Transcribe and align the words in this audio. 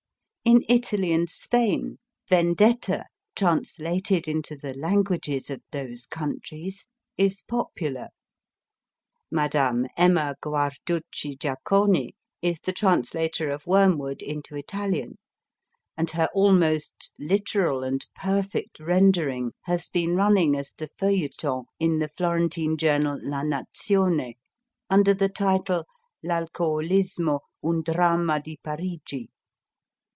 In 0.43 0.65
Italy 0.67 1.13
and 1.13 1.29
Spain 1.29 1.99
Vendetta/ 2.27 3.05
translated 3.35 4.27
into 4.27 4.57
the 4.57 4.73
languages 4.73 5.49
of 5.51 5.61
those 5.71 6.07
countries, 6.07 6.87
is 7.15 7.43
popular. 7.43 8.09
Madame 9.29 9.85
Emma 9.95 10.35
Guarducci 10.41 11.37
Giaconi 11.37 12.15
is 12.41 12.59
the 12.59 12.73
translator 12.73 13.49
of 13.51 13.67
Wormwood 13.67 14.21
into 14.21 14.55
Italian, 14.57 15.19
and 15.95 16.09
her 16.09 16.27
almost 16.33 17.11
literal 17.19 17.83
and 17.83 18.05
perfect 18.15 18.79
rendering 18.79 19.53
has 19.65 19.87
been 19.89 20.15
running 20.15 20.55
as 20.57 20.73
the 20.73 20.89
fenilleton 20.97 21.65
in 21.79 21.99
the 21.99 22.09
Florentine 22.09 22.77
journal, 22.77 23.17
La 23.21 23.43
Nazione, 23.43 24.33
under 24.89 25.13
the 25.13 25.29
title 25.29 25.85
L 26.25 26.31
Alcoolismo: 26.47 27.41
Un 27.63 27.83
Dramma 27.83 28.41
di 28.43 28.57
Parigi. 28.61 29.29